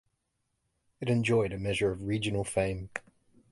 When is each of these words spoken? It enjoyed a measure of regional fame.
It 0.99 1.11
enjoyed 1.11 1.51
a 1.53 1.59
measure 1.59 1.91
of 1.91 2.01
regional 2.07 2.43
fame. 2.43 2.89